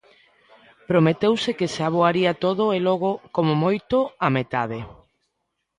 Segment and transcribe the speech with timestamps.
[0.89, 4.79] Prometeuse que se aboaría todo e logo, como moito, a metade.